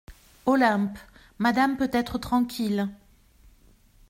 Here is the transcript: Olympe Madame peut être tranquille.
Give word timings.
Olympe 0.47 0.97
Madame 1.37 1.77
peut 1.77 1.91
être 1.93 2.17
tranquille. 2.17 2.89